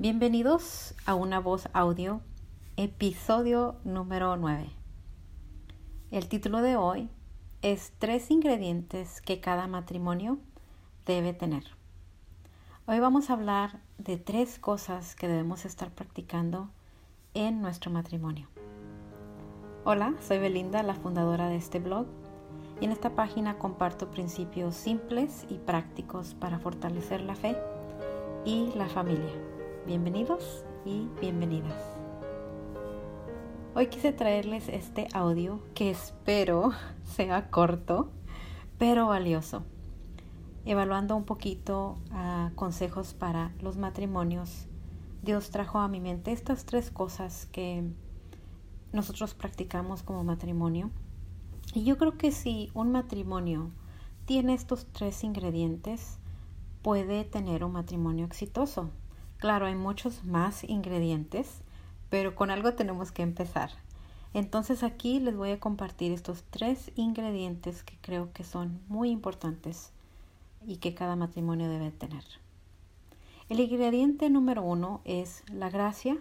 Bienvenidos 0.00 0.94
a 1.04 1.14
Una 1.14 1.40
Voz 1.40 1.68
Audio, 1.74 2.22
episodio 2.78 3.76
número 3.84 4.34
9. 4.38 4.70
El 6.10 6.26
título 6.26 6.62
de 6.62 6.74
hoy 6.74 7.10
es 7.60 7.92
Tres 7.98 8.30
ingredientes 8.30 9.20
que 9.20 9.42
cada 9.42 9.66
matrimonio 9.66 10.38
debe 11.04 11.34
tener. 11.34 11.64
Hoy 12.86 12.98
vamos 12.98 13.28
a 13.28 13.34
hablar 13.34 13.80
de 13.98 14.16
tres 14.16 14.58
cosas 14.58 15.14
que 15.14 15.28
debemos 15.28 15.66
estar 15.66 15.90
practicando 15.90 16.70
en 17.34 17.60
nuestro 17.60 17.90
matrimonio. 17.90 18.48
Hola, 19.84 20.14
soy 20.22 20.38
Belinda, 20.38 20.82
la 20.82 20.94
fundadora 20.94 21.50
de 21.50 21.56
este 21.56 21.78
blog, 21.78 22.06
y 22.80 22.86
en 22.86 22.92
esta 22.92 23.14
página 23.14 23.58
comparto 23.58 24.10
principios 24.10 24.76
simples 24.76 25.44
y 25.50 25.58
prácticos 25.58 26.32
para 26.32 26.58
fortalecer 26.58 27.20
la 27.20 27.34
fe 27.34 27.54
y 28.46 28.72
la 28.74 28.88
familia. 28.88 29.59
Bienvenidos 29.90 30.64
y 30.84 31.08
bienvenidas. 31.20 31.82
Hoy 33.74 33.88
quise 33.88 34.12
traerles 34.12 34.68
este 34.68 35.08
audio 35.12 35.64
que 35.74 35.90
espero 35.90 36.70
sea 37.02 37.50
corto, 37.50 38.08
pero 38.78 39.08
valioso. 39.08 39.64
Evaluando 40.64 41.16
un 41.16 41.24
poquito 41.24 41.98
uh, 42.12 42.54
consejos 42.54 43.14
para 43.14 43.52
los 43.60 43.78
matrimonios, 43.78 44.68
Dios 45.22 45.50
trajo 45.50 45.80
a 45.80 45.88
mi 45.88 45.98
mente 45.98 46.30
estas 46.30 46.66
tres 46.66 46.92
cosas 46.92 47.46
que 47.46 47.82
nosotros 48.92 49.34
practicamos 49.34 50.04
como 50.04 50.22
matrimonio. 50.22 50.92
Y 51.74 51.82
yo 51.82 51.98
creo 51.98 52.16
que 52.16 52.30
si 52.30 52.70
un 52.74 52.92
matrimonio 52.92 53.72
tiene 54.24 54.54
estos 54.54 54.86
tres 54.92 55.24
ingredientes, 55.24 56.20
puede 56.80 57.24
tener 57.24 57.64
un 57.64 57.72
matrimonio 57.72 58.24
exitoso. 58.24 58.90
Claro, 59.40 59.64
hay 59.64 59.74
muchos 59.74 60.22
más 60.22 60.64
ingredientes, 60.64 61.62
pero 62.10 62.34
con 62.34 62.50
algo 62.50 62.74
tenemos 62.74 63.10
que 63.10 63.22
empezar. 63.22 63.70
Entonces 64.34 64.82
aquí 64.82 65.18
les 65.18 65.34
voy 65.34 65.52
a 65.52 65.58
compartir 65.58 66.12
estos 66.12 66.44
tres 66.50 66.92
ingredientes 66.94 67.82
que 67.82 67.96
creo 68.02 68.34
que 68.34 68.44
son 68.44 68.82
muy 68.88 69.10
importantes 69.10 69.92
y 70.66 70.76
que 70.76 70.94
cada 70.94 71.16
matrimonio 71.16 71.70
debe 71.70 71.90
tener. 71.90 72.22
El 73.48 73.60
ingrediente 73.60 74.28
número 74.28 74.62
uno 74.62 75.00
es 75.06 75.42
la 75.50 75.70
gracia 75.70 76.18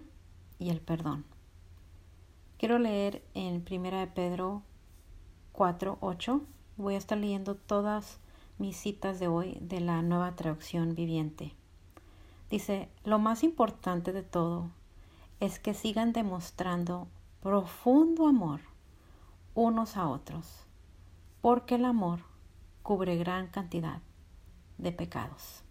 y 0.58 0.70
el 0.70 0.80
perdón. 0.80 1.26
Quiero 2.58 2.80
leer 2.80 3.22
en 3.34 3.66
1 3.70 4.14
Pedro 4.16 4.64
4, 5.52 5.98
8. 6.00 6.42
Voy 6.78 6.96
a 6.96 6.98
estar 6.98 7.18
leyendo 7.18 7.56
todas 7.56 8.20
mis 8.58 8.78
citas 8.78 9.20
de 9.20 9.28
hoy 9.28 9.58
de 9.60 9.82
la 9.82 10.02
nueva 10.02 10.38
traducción 10.38 10.96
viviente. 10.96 11.59
Dice, 12.50 12.90
lo 13.04 13.20
más 13.20 13.44
importante 13.44 14.12
de 14.12 14.24
todo 14.24 14.70
es 15.40 15.60
que 15.60 15.74
sigan 15.74 16.14
demostrando 16.14 17.08
profundo 17.42 18.28
amor 18.28 18.62
unos 19.54 19.98
a 19.98 20.08
otros, 20.08 20.66
porque 21.42 21.76
el 21.76 21.86
amor 21.86 22.22
cubre 22.82 23.18
gran 23.18 23.48
cantidad 23.48 24.02
de 24.78 24.92
pecados. 24.92 25.64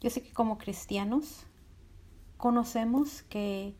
Yo 0.00 0.08
sé 0.08 0.22
que 0.22 0.32
como 0.32 0.56
cristianos 0.56 1.44
conocemos 2.38 3.22
que 3.22 3.74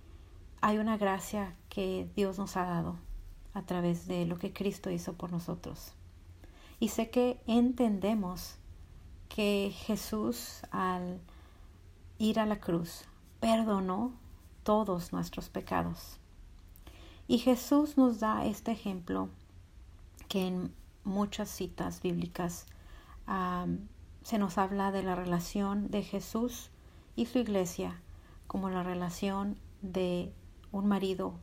hay 0.61 0.77
una 0.77 0.98
gracia 0.98 1.56
que 1.70 2.11
Dios 2.14 2.39
nos 2.39 2.56
ha 2.58 2.64
dado 2.64 2.97
a 3.55 3.62
través 3.62 4.06
de 4.06 4.27
lo 4.27 4.39
que 4.39 4.53
Cristo 4.53 4.91
hizo 4.91 5.14
por 5.14 5.33
nosotros. 5.33 5.95
Y 6.78 6.89
sé 6.89 7.11
que 7.11 7.41
entendemos 7.47 8.56
que 9.28 9.73
Jesús 9.75 10.62
al 10.70 11.20
ir 12.20 12.38
a 12.38 12.44
la 12.44 12.60
cruz, 12.60 13.06
perdonó 13.40 14.12
todos 14.62 15.12
nuestros 15.12 15.48
pecados. 15.48 16.20
Y 17.27 17.38
Jesús 17.38 17.96
nos 17.96 18.20
da 18.20 18.44
este 18.44 18.72
ejemplo 18.72 19.30
que 20.28 20.46
en 20.46 20.74
muchas 21.02 21.48
citas 21.48 22.02
bíblicas 22.02 22.67
se 24.22 24.39
nos 24.39 24.58
habla 24.58 24.92
de 24.92 25.02
la 25.02 25.14
relación 25.14 25.90
de 25.90 26.02
Jesús 26.02 26.70
y 27.17 27.24
su 27.24 27.39
iglesia 27.39 28.02
como 28.46 28.68
la 28.68 28.83
relación 28.83 29.56
de 29.80 30.34
un 30.72 30.86
marido 30.86 31.40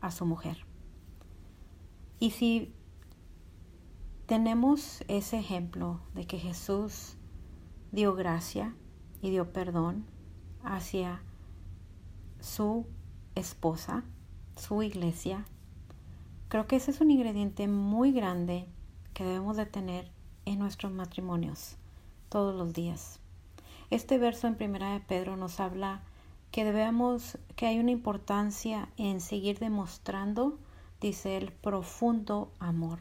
a 0.00 0.10
su 0.10 0.26
mujer. 0.26 0.66
Y 2.18 2.32
si 2.32 2.74
tenemos 4.26 5.04
ese 5.06 5.38
ejemplo 5.38 6.00
de 6.14 6.26
que 6.26 6.38
Jesús 6.38 7.16
dio 7.92 8.14
gracia, 8.14 8.74
y 9.22 9.30
dio 9.30 9.52
perdón 9.52 10.04
hacia 10.62 11.22
su 12.40 12.86
esposa, 13.34 14.04
su 14.56 14.82
iglesia. 14.82 15.46
Creo 16.48 16.66
que 16.66 16.76
ese 16.76 16.90
es 16.90 17.00
un 17.00 17.10
ingrediente 17.10 17.68
muy 17.68 18.12
grande 18.12 18.66
que 19.14 19.24
debemos 19.24 19.56
de 19.56 19.66
tener 19.66 20.10
en 20.46 20.58
nuestros 20.58 20.92
matrimonios 20.92 21.76
todos 22.28 22.54
los 22.54 22.72
días. 22.72 23.20
Este 23.90 24.18
verso 24.18 24.46
en 24.46 24.56
Primera 24.56 24.92
de 24.92 25.00
Pedro 25.00 25.36
nos 25.36 25.60
habla 25.60 26.02
que 26.50 26.64
debemos, 26.64 27.38
que 27.56 27.66
hay 27.66 27.78
una 27.78 27.90
importancia 27.90 28.88
en 28.96 29.20
seguir 29.20 29.58
demostrando, 29.58 30.58
dice 31.00 31.36
el 31.36 31.52
profundo 31.52 32.52
amor. 32.58 33.00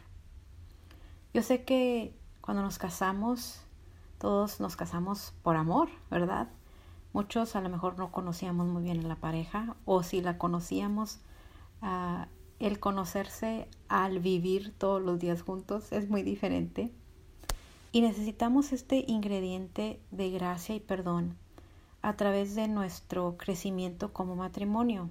Yo 1.34 1.41
sé 1.41 1.63
que 1.63 2.16
cuando 2.41 2.63
nos 2.63 2.78
casamos 2.78 3.62
todos 4.19 4.59
nos 4.59 4.75
casamos 4.75 5.34
por 5.41 5.56
amor, 5.56 5.90
¿verdad? 6.12 6.50
Muchos 7.13 7.56
a 7.56 7.62
lo 7.62 7.69
mejor 7.69 7.97
no 7.97 8.12
conocíamos 8.12 8.68
muy 8.68 8.84
bien 8.84 9.03
a 9.03 9.07
la 9.07 9.16
pareja 9.16 9.75
o 9.85 10.03
si 10.03 10.22
la 10.22 10.38
conocíamos, 10.38 11.19
uh, 11.81 12.25
el 12.59 12.79
conocerse 12.79 13.68
al 13.88 14.19
vivir 14.19 14.74
todos 14.78 15.02
los 15.02 15.18
días 15.18 15.41
juntos 15.41 15.91
es 15.91 16.09
muy 16.09 16.22
diferente. 16.22 16.91
Y 17.91 18.02
necesitamos 18.02 18.74
este 18.74 19.06
ingrediente 19.08 20.00
de 20.12 20.29
gracia 20.29 20.75
y 20.75 20.79
perdón 20.79 21.38
a 22.02 22.16
través 22.16 22.56
de 22.56 22.68
nuestro 22.68 23.38
crecimiento 23.38 24.13
como 24.13 24.35
matrimonio. 24.35 25.09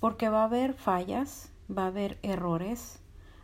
Porque 0.00 0.28
va 0.28 0.42
a 0.42 0.46
haber 0.46 0.74
fallas, 0.74 1.52
va 1.70 1.84
a 1.84 1.88
haber 1.88 2.18
errores, 2.22 3.00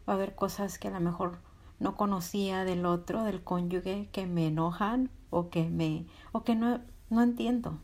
va 0.08 0.14
a 0.14 0.16
haber 0.16 0.34
cosas 0.34 0.78
que 0.78 0.88
a 0.88 0.90
lo 0.90 1.00
mejor 1.00 1.38
no 1.78 1.96
conocía 1.96 2.64
del 2.64 2.86
otro, 2.86 3.24
del 3.24 3.42
cónyuge, 3.42 4.08
que 4.12 4.26
me 4.26 4.46
enojan 4.48 5.10
o 5.30 5.50
que 5.50 5.68
me 5.68 6.06
o 6.32 6.42
que 6.44 6.54
no, 6.54 6.80
no 7.10 7.22
entiendo. 7.22 7.78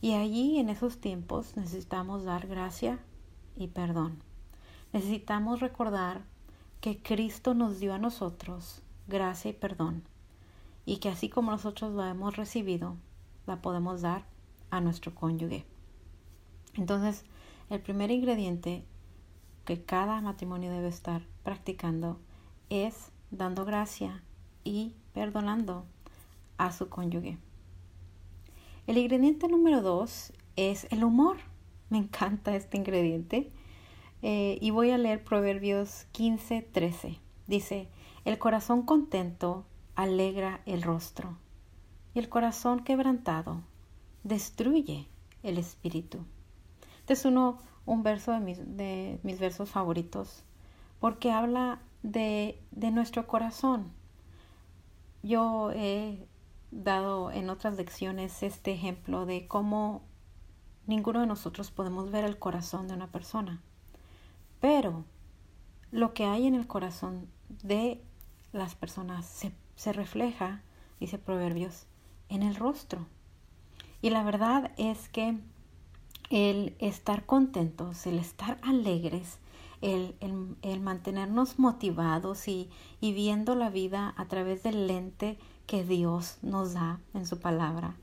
Y 0.00 0.14
allí 0.14 0.58
en 0.58 0.68
esos 0.70 0.98
tiempos 0.98 1.56
necesitamos 1.56 2.24
dar 2.24 2.46
gracia 2.46 2.98
y 3.56 3.68
perdón. 3.68 4.22
Necesitamos 4.92 5.60
recordar 5.60 6.22
que 6.80 7.02
Cristo 7.02 7.54
nos 7.54 7.80
dio 7.80 7.92
a 7.94 7.98
nosotros 7.98 8.82
gracia 9.06 9.50
y 9.50 9.54
perdón 9.54 10.02
y 10.90 10.96
que 10.96 11.08
así 11.08 11.28
como 11.28 11.50
nosotros 11.50 11.92
lo 11.92 12.04
hemos 12.04 12.36
recibido, 12.36 12.96
la 13.46 13.62
podemos 13.62 14.00
dar 14.00 14.24
a 14.70 14.80
nuestro 14.80 15.14
cónyuge. 15.14 15.64
Entonces, 16.74 17.24
el 17.68 17.80
primer 17.80 18.10
ingrediente 18.10 18.84
que 19.64 19.84
cada 19.84 20.20
matrimonio 20.20 20.72
debe 20.72 20.88
estar 20.88 21.22
practicando 21.44 22.18
es 22.70 23.12
dando 23.30 23.64
gracia 23.64 24.22
y 24.64 24.94
perdonando 25.12 25.84
a 26.56 26.72
su 26.72 26.88
cónyuge. 26.88 27.38
El 28.86 28.98
ingrediente 28.98 29.48
número 29.48 29.82
dos 29.82 30.32
es 30.56 30.86
el 30.90 31.04
humor. 31.04 31.36
Me 31.90 31.98
encanta 31.98 32.54
este 32.54 32.76
ingrediente. 32.76 33.52
Eh, 34.22 34.58
y 34.60 34.70
voy 34.70 34.90
a 34.90 34.98
leer 34.98 35.24
Proverbios 35.24 36.06
15, 36.12 36.62
13. 36.62 37.18
Dice, 37.46 37.88
el 38.24 38.38
corazón 38.38 38.82
contento 38.82 39.64
alegra 39.94 40.60
el 40.66 40.82
rostro 40.82 41.36
y 42.14 42.18
el 42.18 42.28
corazón 42.28 42.84
quebrantado 42.84 43.62
destruye 44.24 45.08
el 45.42 45.58
espíritu. 45.58 46.18
Este 47.00 47.14
es 47.14 47.24
uno, 47.24 47.58
un 47.86 48.02
verso 48.02 48.32
de 48.32 48.40
mis, 48.40 48.58
de 48.76 49.18
mis 49.22 49.38
versos 49.38 49.70
favoritos 49.70 50.44
porque 51.00 51.30
habla 51.30 51.80
de, 52.02 52.60
nuestro 52.72 53.26
corazón. 53.26 53.92
Yo 55.22 55.70
he 55.72 56.26
dado 56.70 57.30
en 57.30 57.50
otras 57.50 57.76
lecciones 57.76 58.42
este 58.42 58.72
ejemplo 58.72 59.26
de 59.26 59.46
cómo 59.48 60.02
ninguno 60.86 61.20
de 61.20 61.26
nosotros 61.26 61.70
podemos 61.70 62.10
ver 62.10 62.24
el 62.24 62.38
corazón 62.38 62.88
de 62.88 62.94
una 62.94 63.08
persona, 63.08 63.60
pero 64.60 65.04
lo 65.90 66.14
que 66.14 66.24
hay 66.24 66.46
en 66.46 66.54
el 66.54 66.66
corazón 66.66 67.28
de 67.48 68.02
las 68.52 68.74
personas 68.74 69.26
se, 69.26 69.52
se 69.76 69.92
refleja, 69.92 70.62
dice 71.00 71.18
Proverbios, 71.18 71.86
en 72.28 72.42
el 72.42 72.56
rostro. 72.56 73.06
Y 74.02 74.10
la 74.10 74.22
verdad 74.22 74.72
es 74.78 75.08
que 75.08 75.38
el 76.30 76.76
estar 76.78 77.26
contentos, 77.26 78.06
el 78.06 78.18
estar 78.18 78.58
alegres, 78.62 79.39
el, 79.80 80.14
el, 80.62 80.80
mantenernos 80.80 81.58
motivados 81.58 82.48
y, 82.48 82.70
y 83.00 83.12
viendo 83.12 83.54
la 83.54 83.70
vida 83.70 84.14
a 84.16 84.26
través 84.26 84.62
del 84.62 84.86
lente 84.86 85.38
que 85.66 85.84
Dios 85.84 86.38
nos 86.42 86.74
da 86.74 87.00
en 87.14 87.26
su 87.26 87.38
palabra. 87.38 87.96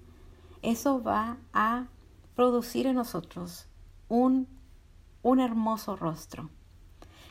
eso 0.61 1.03
va 1.03 1.37
a 1.53 1.87
producir 2.35 2.87
en 2.87 2.95
nosotros 2.95 3.67
un, 4.09 4.47
un 5.21 5.39
hermoso 5.39 5.95
rostro. 5.95 6.49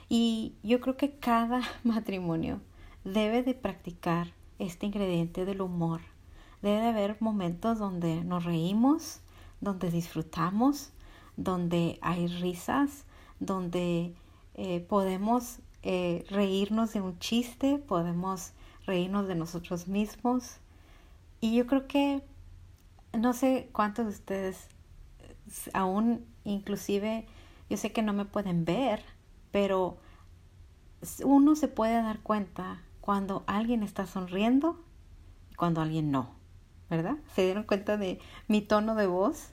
Y 0.09 0.55
yo 0.63 0.81
creo 0.81 0.97
que 0.97 1.19
cada 1.19 1.63
matrimonio 1.85 2.61
debe 3.05 3.43
de 3.43 3.55
practicar 3.55 4.33
este 4.59 4.87
ingrediente 4.87 5.45
del 5.45 5.61
humor. 5.61 6.01
Debe 6.63 6.81
de 6.81 6.89
haber 6.89 7.17
momentos 7.21 7.79
donde 7.79 8.25
nos 8.25 8.45
reímos, 8.45 9.21
donde 9.61 9.91
disfrutamos, 9.91 10.91
donde 11.37 11.99
hay 12.03 12.27
risas, 12.27 13.05
donde 13.41 14.15
eh, 14.57 14.81
podemos 14.81 15.61
eh, 15.83 16.25
reírnos 16.31 16.93
de 16.93 17.01
un 17.01 17.19
chiste, 17.19 17.79
podemos 17.79 18.53
reírnos 18.87 19.29
de 19.29 19.37
nosotros 19.37 19.87
mismos. 19.87 20.57
Y 21.41 21.55
yo 21.55 21.67
creo 21.67 21.87
que 21.87 22.23
no 23.13 23.33
sé 23.33 23.69
cuántos 23.73 24.07
de 24.07 24.13
ustedes 24.13 24.69
aún 25.73 26.27
inclusive 26.45 27.27
yo 27.69 27.77
sé 27.77 27.93
que 27.93 28.03
no 28.03 28.13
me 28.13 28.25
pueden 28.25 28.65
ver, 28.65 29.03
pero 29.51 29.99
uno 31.25 31.57
se 31.57 31.69
puede 31.69 31.95
dar 31.95 32.21
cuenta 32.21 32.83
cuando 33.01 33.45
alguien 33.47 33.83
está 33.83 34.07
sonriendo 34.07 34.83
y 35.51 35.55
cuando 35.55 35.81
alguien 35.81 36.11
no, 36.11 36.31
¿verdad? 36.89 37.17
¿Se 37.35 37.43
dieron 37.43 37.65
cuenta 37.65 37.97
de 37.97 38.21
mi 38.49 38.63
tono 38.63 38.95
de 38.95 39.07
voz? 39.07 39.53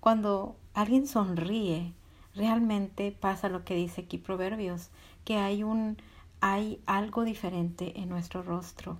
Cuando 0.00 0.56
alguien 0.74 1.06
sonríe, 1.06 1.94
realmente 2.34 3.12
pasa 3.12 3.48
lo 3.48 3.64
que 3.64 3.74
dice 3.74 4.02
aquí 4.02 4.18
Proverbios, 4.18 4.90
que 5.24 5.36
hay 5.36 5.62
un 5.62 5.96
hay 6.40 6.80
algo 6.86 7.22
diferente 7.22 8.00
en 8.00 8.08
nuestro 8.08 8.42
rostro. 8.42 8.98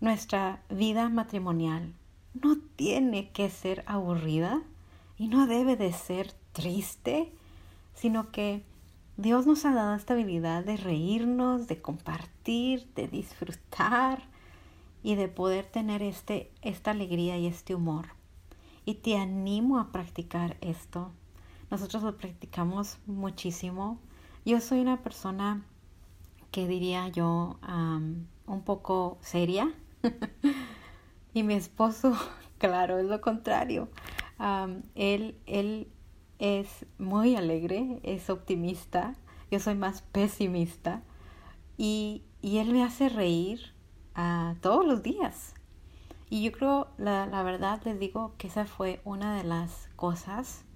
Nuestra 0.00 0.62
vida 0.70 1.10
matrimonial 1.10 1.92
no 2.32 2.56
tiene 2.76 3.30
que 3.30 3.50
ser 3.50 3.84
aburrida 3.86 4.62
y 5.18 5.28
no 5.28 5.46
debe 5.46 5.76
de 5.76 5.92
ser 5.92 6.32
triste, 6.52 7.30
sino 7.94 8.30
que 8.30 8.62
Dios 9.18 9.46
nos 9.46 9.66
ha 9.66 9.74
dado 9.74 9.94
esta 9.94 10.14
habilidad 10.14 10.64
de 10.64 10.78
reírnos, 10.78 11.68
de 11.68 11.82
compartir, 11.82 12.88
de 12.94 13.08
disfrutar 13.08 14.22
y 15.02 15.16
de 15.16 15.28
poder 15.28 15.66
tener 15.66 16.02
este, 16.02 16.50
esta 16.62 16.92
alegría 16.92 17.36
y 17.36 17.46
este 17.46 17.74
humor. 17.74 18.06
Y 18.86 18.94
te 18.94 19.18
animo 19.18 19.78
a 19.78 19.92
practicar 19.92 20.56
esto. 20.62 21.12
Nosotros 21.72 22.02
lo 22.02 22.18
practicamos 22.18 22.98
muchísimo. 23.06 23.98
Yo 24.44 24.60
soy 24.60 24.80
una 24.80 25.02
persona 25.02 25.64
que 26.50 26.68
diría 26.68 27.08
yo 27.08 27.58
un 28.46 28.62
poco 28.62 29.16
seria. 29.22 29.72
y 31.32 31.42
mi 31.42 31.54
esposo, 31.54 32.14
claro, 32.58 32.98
es 32.98 33.06
lo 33.06 33.22
contrario. 33.22 33.88
él, 34.94 35.40
él 35.46 35.88
es 36.38 36.84
muy 36.98 37.36
alegre, 37.36 38.00
es 38.02 38.28
optimista, 38.28 39.14
yo 39.50 39.58
soy 39.58 39.74
más 39.74 40.02
pesimista 40.02 41.02
y, 41.78 42.22
y 42.42 42.58
él 42.58 42.70
me 42.70 42.84
hace 42.84 43.08
reír 43.08 43.72
uh, 44.14 44.56
todos 44.60 44.84
los 44.84 45.02
días. 45.02 45.54
Y 46.28 46.42
yo 46.42 46.52
creo, 46.52 46.88
la, 46.98 47.24
la 47.24 47.42
verdad 47.42 47.80
les 47.86 47.98
digo 47.98 48.34
que 48.36 48.48
esa 48.48 48.66
fue 48.66 49.00
una 49.06 49.34
de 49.38 49.44
las 49.44 49.88
cosas 49.96 50.66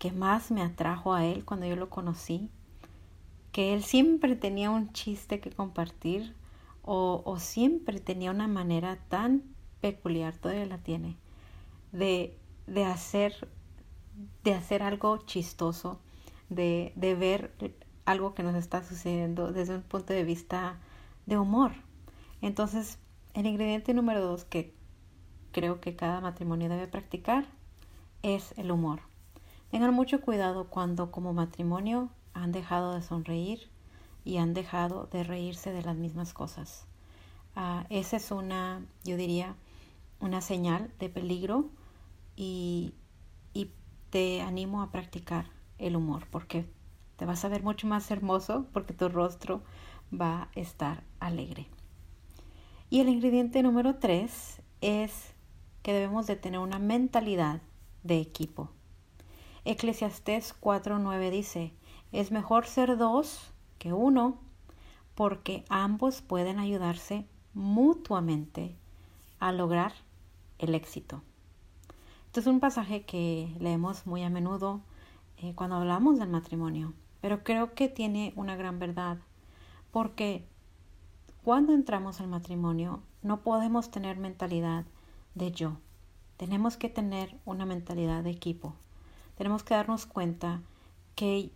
que 0.00 0.10
más 0.10 0.50
me 0.50 0.62
atrajo 0.62 1.12
a 1.14 1.24
él 1.26 1.44
cuando 1.44 1.66
yo 1.66 1.76
lo 1.76 1.90
conocí, 1.90 2.50
que 3.52 3.74
él 3.74 3.84
siempre 3.84 4.34
tenía 4.34 4.70
un 4.70 4.92
chiste 4.92 5.38
que 5.38 5.50
compartir 5.50 6.34
o, 6.82 7.36
siempre 7.38 8.00
tenía 8.00 8.32
una 8.32 8.48
manera 8.48 8.96
tan 9.08 9.44
peculiar, 9.80 10.34
todavía 10.36 10.66
la 10.66 10.78
tiene, 10.78 11.16
de, 11.92 12.36
de 12.66 12.84
hacer 12.84 13.48
de 14.42 14.54
hacer 14.54 14.82
algo 14.82 15.18
chistoso, 15.18 16.00
de, 16.48 16.92
de 16.96 17.14
ver 17.14 17.52
algo 18.04 18.34
que 18.34 18.42
nos 18.42 18.54
está 18.54 18.82
sucediendo 18.82 19.52
desde 19.52 19.76
un 19.76 19.82
punto 19.82 20.12
de 20.12 20.24
vista 20.24 20.78
de 21.26 21.38
humor. 21.38 21.72
Entonces, 22.40 22.98
el 23.34 23.46
ingrediente 23.46 23.94
número 23.94 24.20
dos 24.20 24.44
que 24.44 24.74
creo 25.52 25.80
que 25.80 25.94
cada 25.94 26.20
matrimonio 26.20 26.68
debe 26.68 26.86
practicar 26.88 27.46
es 28.22 28.54
el 28.56 28.70
humor. 28.70 29.09
Tengan 29.70 29.94
mucho 29.94 30.20
cuidado 30.20 30.68
cuando 30.68 31.10
como 31.10 31.32
matrimonio 31.32 32.10
han 32.34 32.50
dejado 32.50 32.94
de 32.94 33.02
sonreír 33.02 33.70
y 34.24 34.38
han 34.38 34.52
dejado 34.52 35.08
de 35.12 35.22
reírse 35.22 35.72
de 35.72 35.82
las 35.82 35.96
mismas 35.96 36.32
cosas. 36.32 36.86
Uh, 37.56 37.84
esa 37.88 38.16
es 38.16 38.30
una, 38.30 38.84
yo 39.04 39.16
diría, 39.16 39.54
una 40.20 40.40
señal 40.40 40.92
de 40.98 41.08
peligro 41.08 41.70
y, 42.36 42.94
y 43.54 43.70
te 44.10 44.40
animo 44.40 44.82
a 44.82 44.90
practicar 44.90 45.46
el 45.78 45.96
humor 45.96 46.26
porque 46.30 46.66
te 47.16 47.24
vas 47.24 47.44
a 47.44 47.48
ver 47.48 47.62
mucho 47.62 47.86
más 47.86 48.10
hermoso 48.10 48.66
porque 48.72 48.92
tu 48.92 49.08
rostro 49.08 49.62
va 50.12 50.42
a 50.42 50.48
estar 50.54 51.04
alegre. 51.20 51.68
Y 52.88 53.00
el 53.00 53.08
ingrediente 53.08 53.62
número 53.62 53.96
tres 53.96 54.62
es 54.80 55.32
que 55.82 55.92
debemos 55.92 56.26
de 56.26 56.34
tener 56.34 56.58
una 56.58 56.80
mentalidad 56.80 57.62
de 58.02 58.20
equipo. 58.20 58.70
Eclesiastés 59.64 60.54
4.9 60.60 61.30
dice, 61.30 61.72
es 62.12 62.30
mejor 62.32 62.66
ser 62.66 62.96
dos 62.96 63.52
que 63.78 63.92
uno 63.92 64.38
porque 65.14 65.64
ambos 65.68 66.22
pueden 66.22 66.58
ayudarse 66.58 67.26
mutuamente 67.52 68.74
a 69.38 69.52
lograr 69.52 69.92
el 70.58 70.74
éxito. 70.74 71.22
Este 72.26 72.40
es 72.40 72.46
un 72.46 72.60
pasaje 72.60 73.04
que 73.04 73.54
leemos 73.58 74.06
muy 74.06 74.22
a 74.22 74.30
menudo 74.30 74.80
eh, 75.36 75.52
cuando 75.54 75.76
hablamos 75.76 76.18
del 76.18 76.28
matrimonio, 76.28 76.94
pero 77.20 77.42
creo 77.42 77.74
que 77.74 77.88
tiene 77.88 78.32
una 78.36 78.56
gran 78.56 78.78
verdad, 78.78 79.18
porque 79.90 80.46
cuando 81.42 81.74
entramos 81.74 82.20
al 82.20 82.28
matrimonio 82.28 83.02
no 83.22 83.42
podemos 83.42 83.90
tener 83.90 84.16
mentalidad 84.16 84.84
de 85.34 85.52
yo, 85.52 85.78
tenemos 86.36 86.76
que 86.76 86.88
tener 86.88 87.36
una 87.44 87.66
mentalidad 87.66 88.22
de 88.22 88.30
equipo, 88.30 88.74
tenemos 89.40 89.62
que 89.62 89.72
darnos 89.72 90.04
cuenta 90.04 90.60
que, 91.14 91.50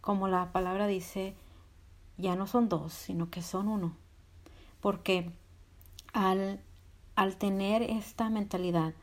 como 0.00 0.26
la 0.26 0.52
palabra 0.52 0.86
dice, 0.86 1.34
ya 2.16 2.34
no 2.34 2.46
son 2.46 2.70
dos, 2.70 2.94
sino 2.94 3.28
que 3.28 3.42
son 3.42 3.68
uno, 3.68 3.94
porque 4.80 5.30
al, 6.14 6.62
al 7.16 7.36
tener 7.36 7.82
esta 7.82 8.30
mentalidad 8.30 8.94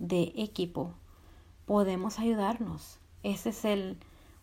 de 0.00 0.32
equipo, 0.34 0.94
podemos 1.64 2.18
ayudarnos. 2.18 2.98
Ese 3.22 3.50
es 3.50 3.64
el, 3.64 3.96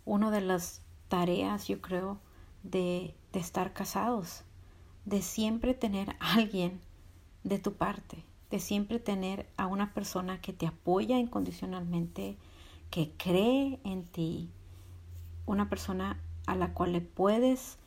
uno 0.05 0.31
de 0.31 0.39
las 0.39 0.81
tareas, 1.09 1.67
yo 1.67 1.81
creo, 1.81 2.19
de, 2.63 3.13
de 3.33 3.39
estar 3.41 3.73
casados, 3.73 4.45
de 5.03 5.21
siempre 5.21 5.73
tener 5.73 6.15
a 6.21 6.35
alguien 6.35 6.79
de 7.43 7.59
tu 7.59 7.73
parte, 7.73 8.23
de 8.49 8.59
siempre 8.59 8.97
tener 8.97 9.49
a 9.57 9.67
una 9.67 9.93
persona 9.93 10.39
que 10.39 10.53
te 10.53 10.67
apoya 10.67 11.17
incondicionalmente, 11.17 12.37
que 12.89 13.11
cree 13.17 13.79
en 13.83 14.05
ti, 14.05 14.49
una 15.45 15.69
persona 15.69 16.21
a 16.47 16.55
la 16.55 16.73
cual 16.73 16.93
le 16.93 17.01
puedes 17.01 17.77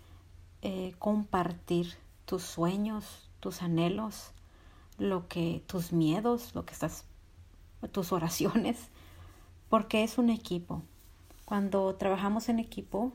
eh, 0.62 0.94
compartir 0.98 1.94
tus 2.24 2.42
sueños, 2.42 3.28
tus 3.40 3.62
anhelos, 3.62 4.32
lo 4.98 5.26
que 5.28 5.62
tus 5.66 5.92
miedos, 5.92 6.54
lo 6.54 6.64
que 6.64 6.72
estás 6.72 7.04
tus 7.90 8.12
oraciones, 8.12 8.78
porque 9.68 10.04
es 10.04 10.18
un 10.18 10.30
equipo. 10.30 10.82
Cuando 11.44 11.94
trabajamos 11.96 12.48
en 12.48 12.60
equipo, 12.60 13.12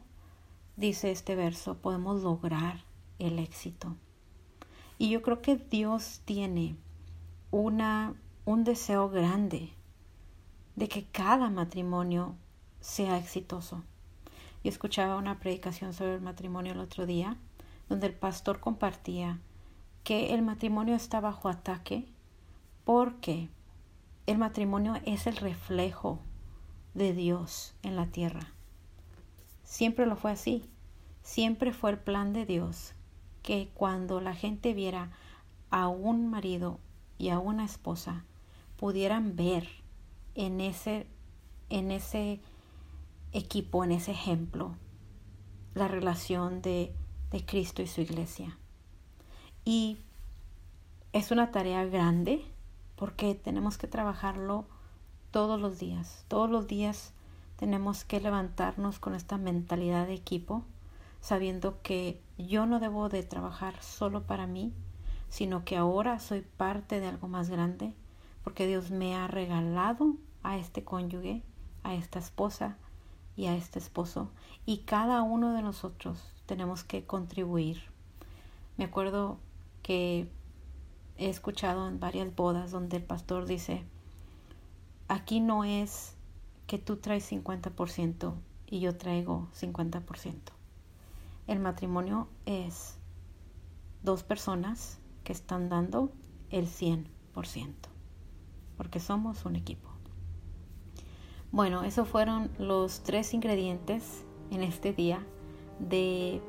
dice 0.75 1.11
este 1.11 1.35
verso, 1.35 1.77
podemos 1.77 2.21
lograr 2.21 2.83
el 3.19 3.39
éxito. 3.39 3.95
Y 4.97 5.09
yo 5.09 5.21
creo 5.21 5.41
que 5.41 5.55
Dios 5.55 6.21
tiene 6.25 6.75
una, 7.51 8.15
un 8.45 8.63
deseo 8.63 9.09
grande 9.09 9.71
de 10.77 10.87
que 10.87 11.03
cada 11.05 11.49
matrimonio 11.49 12.35
sea 12.79 13.17
exitoso. 13.17 13.83
Yo 14.63 14.69
escuchaba 14.69 15.17
una 15.17 15.39
predicación 15.39 15.91
sobre 15.91 16.15
el 16.15 16.21
matrimonio 16.21 16.71
el 16.71 16.79
otro 16.79 17.07
día, 17.07 17.35
donde 17.89 18.07
el 18.07 18.13
pastor 18.13 18.59
compartía 18.59 19.39
que 20.03 20.35
el 20.35 20.43
matrimonio 20.43 20.95
está 20.95 21.19
bajo 21.19 21.49
ataque 21.49 22.05
porque 22.85 23.49
el 24.27 24.37
matrimonio 24.37 24.93
es 25.03 25.25
el 25.25 25.35
reflejo 25.37 26.19
de 26.93 27.13
Dios 27.13 27.73
en 27.81 27.95
la 27.95 28.05
tierra. 28.05 28.51
Siempre 29.63 30.05
lo 30.05 30.15
fue 30.15 30.31
así. 30.31 30.63
Siempre 31.23 31.73
fue 31.73 31.89
el 31.89 31.97
plan 31.97 32.33
de 32.33 32.45
Dios 32.45 32.93
que 33.41 33.69
cuando 33.73 34.21
la 34.21 34.35
gente 34.35 34.73
viera 34.73 35.09
a 35.71 35.87
un 35.87 36.29
marido 36.29 36.79
y 37.17 37.29
a 37.29 37.39
una 37.39 37.65
esposa, 37.65 38.23
pudieran 38.77 39.35
ver 39.35 39.67
en 40.37 40.61
ese, 40.61 41.07
en 41.69 41.91
ese 41.91 42.39
equipo, 43.33 43.83
en 43.83 43.91
ese 43.91 44.11
ejemplo, 44.11 44.75
la 45.73 45.87
relación 45.87 46.61
de, 46.61 46.93
de 47.31 47.45
Cristo 47.45 47.81
y 47.81 47.87
su 47.87 48.01
iglesia. 48.01 48.57
Y 49.65 49.97
es 51.11 51.31
una 51.31 51.51
tarea 51.51 51.83
grande, 51.85 52.45
porque 52.95 53.35
tenemos 53.35 53.77
que 53.77 53.87
trabajarlo 53.87 54.65
todos 55.31 55.59
los 55.59 55.79
días. 55.79 56.23
Todos 56.27 56.49
los 56.49 56.67
días 56.67 57.13
tenemos 57.57 58.03
que 58.05 58.21
levantarnos 58.21 58.99
con 58.99 59.15
esta 59.15 59.37
mentalidad 59.37 60.05
de 60.05 60.13
equipo, 60.13 60.63
sabiendo 61.19 61.81
que 61.81 62.21
yo 62.37 62.67
no 62.67 62.79
debo 62.79 63.09
de 63.09 63.23
trabajar 63.23 63.81
solo 63.81 64.23
para 64.23 64.45
mí, 64.45 64.71
sino 65.29 65.65
que 65.65 65.75
ahora 65.75 66.19
soy 66.19 66.41
parte 66.41 66.99
de 66.99 67.07
algo 67.07 67.27
más 67.27 67.49
grande, 67.49 67.93
porque 68.43 68.67
Dios 68.67 68.91
me 68.91 69.15
ha 69.15 69.27
regalado 69.27 70.15
a 70.47 70.55
este 70.57 70.85
cónyuge, 70.85 71.43
a 71.83 71.93
esta 71.93 72.19
esposa 72.19 72.77
y 73.35 73.47
a 73.47 73.55
este 73.55 73.79
esposo, 73.79 74.31
y 74.65 74.79
cada 74.79 75.21
uno 75.21 75.51
de 75.51 75.61
nosotros 75.61 76.33
tenemos 76.45 76.85
que 76.85 77.05
contribuir. 77.05 77.81
Me 78.77 78.85
acuerdo 78.85 79.39
que 79.83 80.31
he 81.17 81.29
escuchado 81.29 81.89
en 81.89 81.99
varias 81.99 82.33
bodas 82.33 82.71
donde 82.71 82.95
el 82.95 83.03
pastor 83.03 83.45
dice, 83.45 83.83
aquí 85.09 85.41
no 85.41 85.65
es 85.65 86.15
que 86.65 86.77
tú 86.77 86.95
traes 86.95 87.29
50% 87.29 88.33
y 88.67 88.79
yo 88.79 88.97
traigo 88.97 89.49
50%. 89.53 90.33
El 91.47 91.59
matrimonio 91.59 92.29
es 92.45 92.97
dos 94.01 94.23
personas 94.23 94.99
que 95.25 95.33
están 95.33 95.67
dando 95.67 96.13
el 96.51 96.67
100%, 96.67 97.05
porque 98.77 99.01
somos 99.01 99.43
un 99.43 99.57
equipo. 99.57 99.96
Bueno, 101.51 101.83
esos 101.83 102.07
fueron 102.07 102.49
los 102.59 103.01
tres 103.01 103.33
ingredientes 103.33 104.25
en 104.51 104.63
este 104.63 104.91
día 104.91 105.25
de, 105.79 106.41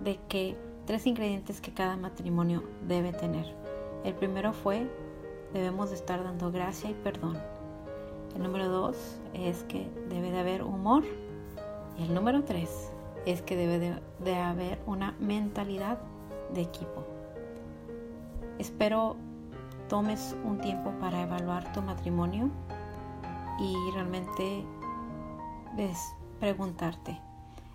de 0.00 0.18
que 0.28 0.56
tres 0.86 1.06
ingredientes 1.06 1.60
que 1.60 1.74
cada 1.74 1.96
matrimonio 1.96 2.62
debe 2.86 3.12
tener. 3.12 3.54
El 4.04 4.14
primero 4.14 4.54
fue 4.54 4.88
debemos 5.52 5.90
de 5.90 5.96
estar 5.96 6.24
dando 6.24 6.50
gracia 6.50 6.90
y 6.90 6.94
perdón. 6.94 7.36
El 8.34 8.42
número 8.42 8.68
dos 8.68 9.18
es 9.34 9.64
que 9.64 9.86
debe 10.08 10.30
de 10.30 10.38
haber 10.38 10.62
humor. 10.62 11.04
Y 11.98 12.04
el 12.04 12.14
número 12.14 12.44
tres 12.44 12.90
es 13.26 13.42
que 13.42 13.56
debe 13.56 14.00
de, 14.24 14.34
haber 14.36 14.78
una 14.86 15.14
mentalidad 15.20 15.98
de 16.54 16.62
equipo. 16.62 17.04
Espero 18.58 19.16
tomes 19.88 20.34
un 20.44 20.58
tiempo 20.58 20.92
para 21.00 21.22
evaluar 21.22 21.72
tu 21.72 21.82
matrimonio 21.82 22.50
y 23.58 23.90
realmente 23.92 24.64
preguntarte, 26.40 27.20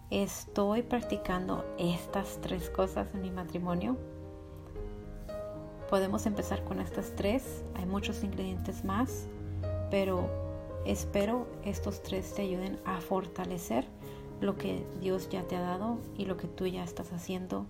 ¿estoy 0.09 0.81
practicando 0.81 1.65
estas 1.77 2.39
tres 2.41 2.69
cosas 2.69 3.07
en 3.13 3.21
mi 3.21 3.31
matrimonio? 3.31 3.97
Podemos 5.89 6.25
empezar 6.25 6.63
con 6.63 6.79
estas 6.79 7.15
tres, 7.15 7.63
hay 7.75 7.85
muchos 7.85 8.23
ingredientes 8.23 8.83
más, 8.83 9.27
pero 9.91 10.29
espero 10.85 11.47
estos 11.63 12.01
tres 12.01 12.33
te 12.33 12.41
ayuden 12.41 12.79
a 12.85 12.99
fortalecer 12.99 13.87
lo 14.41 14.57
que 14.57 14.85
Dios 14.99 15.29
ya 15.29 15.43
te 15.43 15.55
ha 15.55 15.61
dado 15.61 15.99
y 16.17 16.25
lo 16.25 16.35
que 16.37 16.47
tú 16.47 16.65
ya 16.65 16.83
estás 16.83 17.13
haciendo 17.13 17.65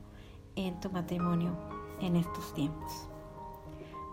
en 0.55 0.79
tu 0.79 0.89
matrimonio 0.89 1.51
en 1.99 2.15
estos 2.15 2.53
tiempos. 2.53 3.07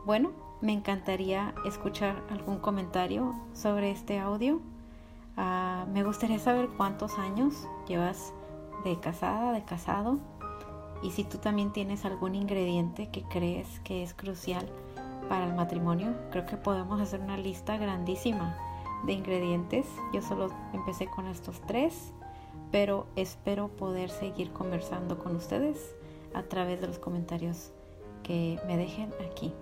Bueno, 0.05 0.33
me 0.61 0.73
encantaría 0.73 1.55
escuchar 1.65 2.23
algún 2.31 2.59
comentario 2.59 3.35
sobre 3.55 3.91
este 3.91 4.19
audio. 4.19 4.61
Ah, 5.37 5.87
me 5.93 6.05
gustaría 6.05 6.39
saber 6.39 6.69
cuántos 6.77 7.19
años 7.19 7.67
llevas 7.89 8.33
de 8.85 8.99
casada, 9.01 9.53
de 9.53 9.65
casado 9.65 10.19
y 11.03 11.13
si 11.13 11.25
tú 11.25 11.39
también 11.39 11.73
tienes 11.73 12.05
algún 12.05 12.35
ingrediente 12.35 13.09
que 13.11 13.23
crees 13.23 13.81
que 13.81 14.03
es 14.03 14.13
crucial 14.13 14.69
para 15.29 15.47
el 15.47 15.55
matrimonio, 15.55 16.15
creo 16.31 16.45
que 16.45 16.57
podemos 16.57 17.01
hacer 17.01 17.21
una 17.21 17.37
lista 17.37 17.79
grandísima 17.79 18.57
de 19.07 19.15
ingredientes. 19.15 19.87
Yo 20.13 20.21
solo 20.21 20.49
empecé 20.75 21.07
con 21.07 21.27
estos 21.27 21.61
tres, 21.63 22.13
pero 22.71 23.07
espero 23.17 23.69
poder 23.69 24.11
seguir 24.11 24.53
conversando 24.53 25.19
con 25.19 25.37
ustedes 25.37 25.95
a 26.35 26.43
través 26.43 26.81
de 26.81 26.89
los 26.89 26.99
comentarios 26.99 27.73
que 28.23 28.61
me 28.67 28.77
dejen 28.77 29.11
aquí. 29.31 29.55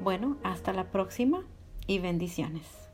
Bueno, 0.00 0.36
hasta 0.44 0.72
la 0.72 0.90
próxima 0.90 1.44
y 1.86 1.98
bendiciones. 1.98 2.87